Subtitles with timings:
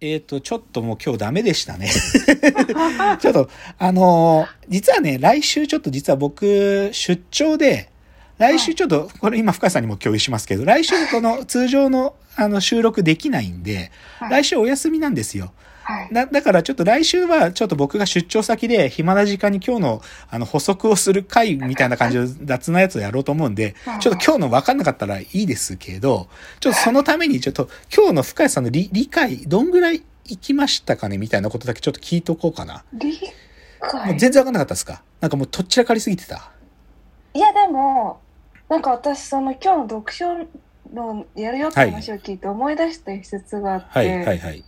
[0.00, 1.88] えっ、と、ちょっともう今日ダメでしたね。
[3.18, 7.88] ちょっと、あのー実はね、来週ちょっと実は僕、出張で、
[8.36, 15.52] 来週ちょっと、これ今深谷さんにも共有しますけど、来週この通常のあの収録できないんで、はい来週お休みなんですよ。
[15.88, 16.08] はい。
[16.12, 26.28] だだからちょっと来週はちょっと僕が出張先で暇な時間に今日のあの補足をする回みたいな感じの雑なやつをやろうと思うんではい、ちょっと今日の分かんなかったらいいですけど、
[26.58, 32.84] ちょっとそのためにちょっと今日の深谷さんの理理解どんぐらいいきましたかねみたいなことだけちょっと聞いとこうかな。
[32.92, 33.16] 理
[33.80, 34.18] 解？
[34.18, 35.04] 全然分かんなかったですか？
[35.20, 36.50] なんかもうとっちらかりすぎてた。
[37.32, 38.20] いや、でも、
[38.68, 40.34] なんか私、その今日の読書
[40.92, 44.64] のやるよって話を聞いて思い出した一節があって、はいはいはい。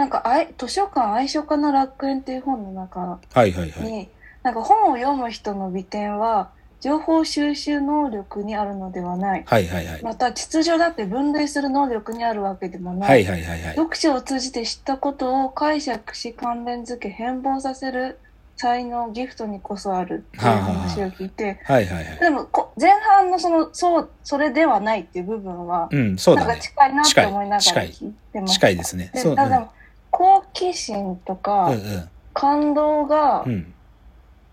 [0.00, 3.92] なんかあい図書館愛書家の楽園っていう本の中はいはいはい。
[3.92, 4.08] に、
[4.42, 6.48] なんか本を読む人の美点は
[6.80, 9.44] 情報収集能力にあるのではない。
[9.44, 10.02] はいはいはい。
[10.02, 13.10] また秩序だって分類する能力にあるわけでもない。
[13.10, 13.76] はいはいはいはい。
[13.76, 18.18] 読書を通じて知ったことを解釈し関連づけ変貌させる
[18.56, 22.18] 才能ギフトにこそあるっていう話を聞いて、はいはいはい。
[22.20, 26.62] でもこ前半のそのそうそれではないっていう部分は、うん、そうなんかだね。
[26.62, 28.54] 近いなって近い思いながら近い聞いてます。
[28.54, 29.12] 近いですね。
[29.14, 29.30] そう。
[29.32, 29.72] でただでも
[30.10, 33.52] 好奇心とか、うんうん感動がうん。
[33.52, 33.74] うん。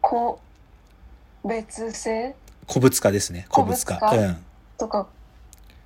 [0.01, 0.39] 個
[1.45, 2.35] 別性？
[2.67, 3.45] 古物化ですね。
[3.53, 3.99] 古物化。
[4.11, 4.37] うん。
[4.77, 5.07] とか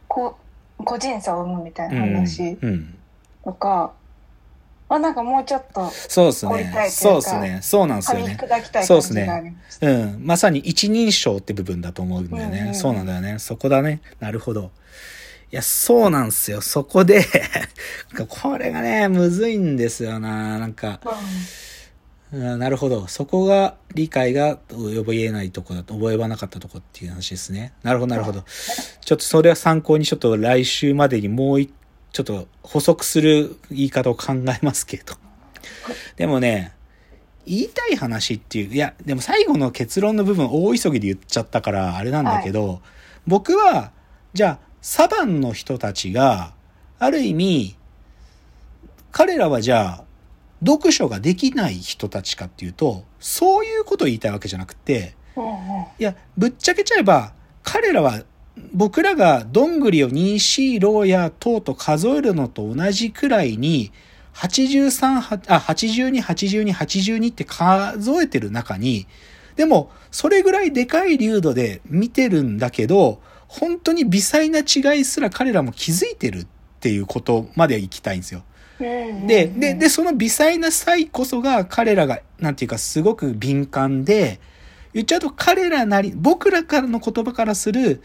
[0.08, 0.38] こ
[0.78, 2.98] 個人差を生むみたいな話うんうん、
[3.44, 3.92] とか
[4.88, 6.72] はなんかもうちょっとそうですね。
[6.74, 7.60] かそうですね。
[7.62, 8.38] そうなんですよね。
[8.84, 9.56] そうですね。
[9.82, 10.26] うん。
[10.26, 12.60] まさに一人称って部分だと思うんだよね。
[12.60, 13.38] うんうんそうなんだよね。
[13.38, 14.02] そこだね。
[14.20, 14.72] なるほど。
[15.52, 16.62] いや、そうなんですよ。
[16.62, 17.26] そこで、
[18.30, 20.58] これがね、むずいんですよな。
[20.60, 21.12] なんか、うん
[22.32, 23.08] なるほど。
[23.08, 27.74] そこが理解が覚えないとこだと、覚えばなかったとこっていう話ですね。
[27.84, 28.46] なるほど、なるほど。
[29.02, 31.70] ちょっとそれは参考にちょっと来週までにもう一、
[32.14, 35.16] ちょっと補足する言い方を考えますけど。
[36.16, 36.72] でもね、
[37.46, 42.82] 言いたい話っていう、いや、でも最後の結論の部分大急ぎで言っちゃったからあれなんだけど、
[43.28, 43.92] 僕は、
[44.34, 46.54] じゃあ、サバンの人たちが、
[46.98, 47.76] ある意味、
[49.12, 50.04] 彼らはじゃあ、
[50.66, 55.16] 読書ができない人たちかっていうと、そういうことを言いたいわけじゃなくて、
[56.00, 57.34] いや、ぶっちゃけちゃえば、
[57.64, 58.24] 彼らは、
[58.74, 63.92] 僕らがどんぐりを2、4、ローや等と数えるのと同じくらいに、
[64.34, 69.06] 83、はあ、82、82、82って数えてる中に、
[69.56, 76.48] でも、それぐらいでかい流度で見てるんだけど、本当に微細な違いすら彼らも気づいてるっ
[76.80, 78.44] ていうことまで行きたいんですよ。
[78.80, 84.40] うんで、で、で、その微細な際こそが彼らが、なんていうか、すごく敏感で、
[84.94, 88.02] 言っちゃうと彼らなり、僕らからの言葉からする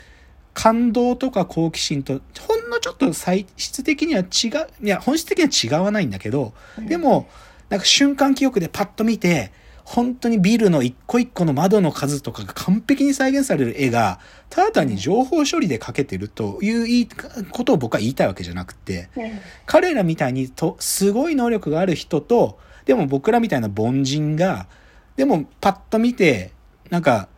[0.52, 7.28] 感動とか好奇心と、ほんのちょっと材質的には違う、いや、本質的には違わないんだけど、でも、
[7.68, 9.52] なんか瞬間記憶でパッと見て、
[9.86, 14.18] 本当にビルの一個一個の窓の数とかが完璧に再現される絵が、
[14.50, 17.08] ただ単に情報処理で描けてるといういい
[17.52, 19.30] ことを僕は言いたいわけじゃなくて、うん。
[19.64, 24.66] 彼らみたいにとすごい能力がある人とでも僕らみたいな凡人が
[25.14, 26.50] でもパッと見て
[26.90, 27.28] なんか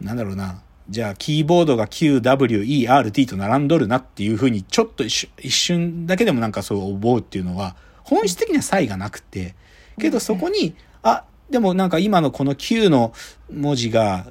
[0.00, 9.54] なんだろうなじゃあキーボードが QWERT と並んどるなっていうふうにちょっと一瞬一瞬だけでもなんかそう思うっていうのは本質的には差異がなくて
[9.98, 13.12] けどそこにあでもなんか今のこの Q の
[13.52, 14.26] 文字が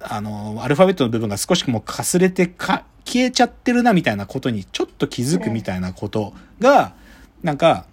[0.00, 6.94] あの、アルファベットの部分が少しもうかすれてか、消えちゃってるなみたいなことにちょっと気づくみたいなことが、
[7.42, 7.86] なんか、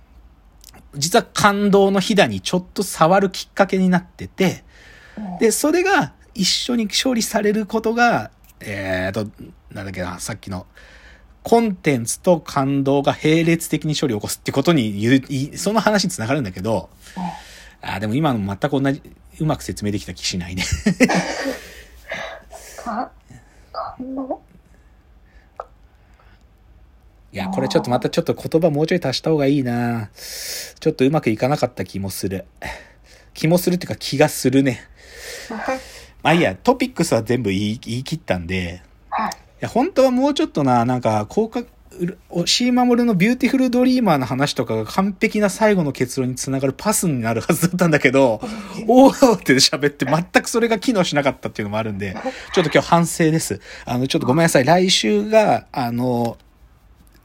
[0.96, 4.64] 実は感動のひだにちょっと触るきっかけになってて、
[5.40, 9.30] で、それが一緒に処理されることが、えーと、
[9.72, 10.66] なんだっけな、さっきの、
[11.44, 16.90] コンテンツと感動が並列的に処理を起こすってことに、その話につながるんだけど、
[17.86, 19.02] あーでも今の全く同じ、
[19.40, 20.64] うまく説明できた気しないね。
[22.78, 23.12] か
[23.72, 24.42] 感動
[27.34, 30.10] いや、これちょっとまたちょっと言葉もうちょい足した方がいいな
[30.80, 32.46] ちょっとうまくいかなかった気もする。
[33.34, 34.88] 気もするっていうか気がするね。
[36.22, 41.64] まあいいや、トピックスは全部言い言い切ったんで、はいいや、本当はもうちょっとな、なんか、効果、
[42.30, 48.42] 押井守のビューティフルドリーマーの話とかが完璧な最後の結論につながるパスになるはずだったんだけど、
[48.88, 52.16] おーって喋って全くそれが機能しなかったっていうのもあるんで、
[52.54, 53.62] ちょっと今日反省です。
[53.86, 54.66] あの、ちょっとごめんなさい。
[54.66, 56.38] 来週が、あの、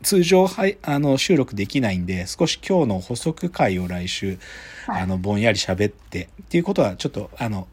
[0.03, 4.39] 通常はい、あの、収録できないんで、少し今日の補足会を来週、
[4.87, 7.67] はいあの、ぼんやり喋って、っていうことは、ちょっと、あの、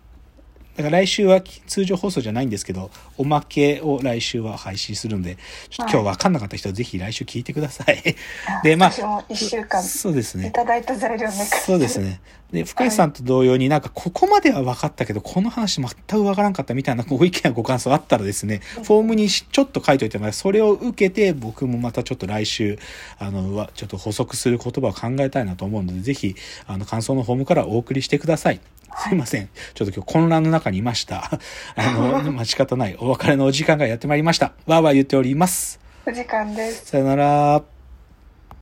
[0.75, 5.37] だから来週は通常放送じゃないんですけど、おまけを来週は配信するんで、
[5.69, 8.15] ちょっと今日分かんなかった人はぜひ来週聞いてください。
[8.63, 10.51] で、まあ、私も一週間そうですねい。
[10.51, 11.31] ただいた材料ね。
[11.31, 12.19] そうですね。
[12.51, 22.77] で、深井さんと同様になんかここまでは分かったけど、この話全く分からんかったみたいなご意見やご感想あったらですね、フォームにちょっと書いといてもらそれを受けて僕もまたちょっと来週、
[23.17, 26.35] あの、わちょっと補足する言葉を考えたいなと思うので、ぜひ、
[26.67, 28.59] あの、感想のフォームからお送りしてください。
[28.97, 29.49] すいません。
[29.73, 31.29] ちょっと今日混乱の中にいました。
[31.75, 32.95] あの、 まあ、仕方ない。
[32.99, 34.53] お別れのお時間がやってまいりました。
[34.65, 35.79] わーわー言っております。
[36.05, 36.85] お時間です。
[36.87, 37.74] さよなら。